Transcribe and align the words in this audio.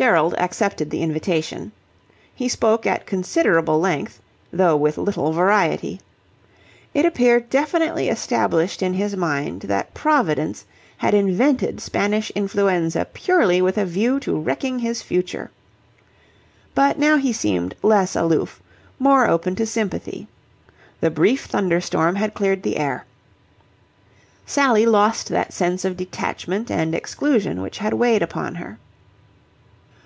Gerald 0.00 0.36
accepted 0.38 0.90
the 0.90 1.02
invitation. 1.02 1.72
He 2.32 2.48
spoke 2.48 2.86
at 2.86 3.04
considerable 3.04 3.80
length, 3.80 4.20
though 4.52 4.76
with 4.76 4.96
little 4.96 5.32
variety. 5.32 6.00
It 6.94 7.04
appeared 7.04 7.50
definitely 7.50 8.08
established 8.08 8.80
in 8.80 8.94
his 8.94 9.16
mind 9.16 9.62
that 9.62 9.94
Providence 9.94 10.64
had 10.98 11.14
invented 11.14 11.80
Spanish 11.80 12.30
influenza 12.36 13.08
purely 13.12 13.60
with 13.60 13.76
a 13.76 13.84
view 13.84 14.20
to 14.20 14.38
wrecking 14.38 14.78
his 14.78 15.02
future. 15.02 15.50
But 16.76 16.96
now 16.96 17.16
he 17.16 17.32
seemed 17.32 17.74
less 17.82 18.14
aloof, 18.14 18.62
more 19.00 19.26
open 19.28 19.56
to 19.56 19.66
sympathy. 19.66 20.28
The 21.00 21.10
brief 21.10 21.46
thunderstorm 21.46 22.14
had 22.14 22.34
cleared 22.34 22.62
the 22.62 22.76
air. 22.76 23.04
Sally 24.46 24.86
lost 24.86 25.28
that 25.30 25.52
sense 25.52 25.84
of 25.84 25.96
detachment 25.96 26.70
and 26.70 26.94
exclusion 26.94 27.60
which 27.60 27.78
had 27.78 27.94
weighed 27.94 28.22
upon 28.22 28.54
her. 28.54 28.78